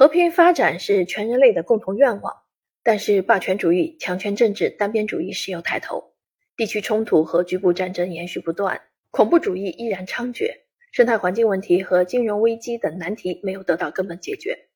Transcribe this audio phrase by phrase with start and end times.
[0.00, 2.34] 和平发展是全人类的共同愿望，
[2.82, 6.14] 但是霸权主义、强权政治、单边主义时有抬头，
[6.56, 10.52] 地区冲突和局部战争延续不断，恐怖主义依然猖獗，
[10.90, 14.70] 生态环境问题和金融危机等难题没有得到根本解决。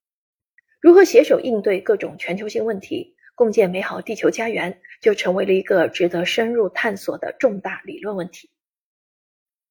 [0.78, 8.50] 如何携手应对各种全球性问题，共建美好地球家园，就成为了一个值得深入探索的重大理论问题。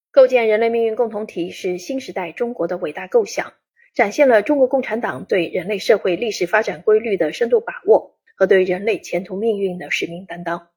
[0.09, 3.53] 构建人类命运共同体是新时代中国的伟大构想，
[3.93, 10.69] 展现了中国共产党对人类社会历史发展规律的深度把握和对人类前途命运的使命担当。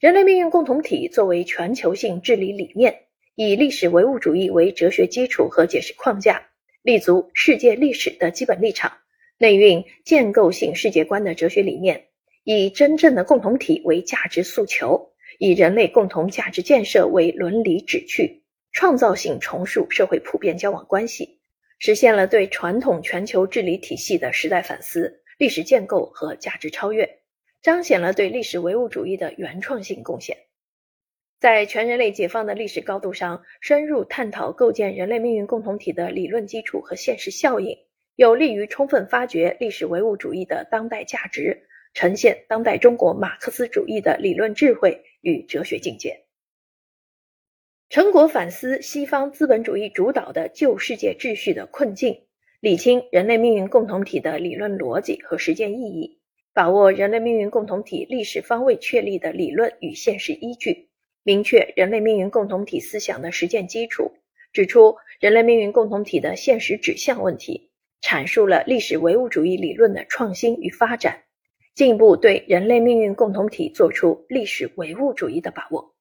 [0.00, 3.02] 人类命运共同体作为全球性治理理念，
[3.34, 6.48] 以历史唯物主义为哲学基础和解释框架，
[6.82, 8.92] 立足世界历史的基本立场，
[9.38, 12.06] 内蕴建构性世界观的哲学理念，
[12.44, 18.42] 以真正的共同体为价值诉求，以人类共同价值建设为伦理旨趣。
[18.72, 21.41] 创造性重塑社会普遍交往关系，
[21.84, 27.18] 实现了对传统全球治理体系的时代反思、历史建构和价值超越，
[27.60, 30.36] 彰显了对历史唯物主义的原创性贡献。
[31.40, 37.76] 在全人类解放的历史高度上，深入探讨构建人类命运共同体的理论基础和现实效应，
[38.14, 46.26] 有利于充分发掘历史唯物主义的当代价值，呈现当代中国马克思主义的理论智慧与哲学境界。
[47.92, 52.22] 成果反思西方资本主义主导的旧世界秩序的困境，
[52.58, 56.18] 理清人类命运共同体的理论逻辑和实践意义，
[56.54, 60.88] 把握人类命运共同体历史方位确立的理论与现实依据，
[61.22, 64.10] 明确人类命运共同体思想的实践基础，
[64.54, 67.68] 指出人类命运共同体的现实指向问题，
[68.00, 71.24] 阐述了历史唯物主义理论的创新与发展，
[71.74, 75.92] 进一步对人类命运共同体作出历史唯物主义的把握。